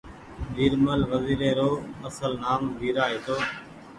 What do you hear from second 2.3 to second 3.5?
نآم ويرا هيتو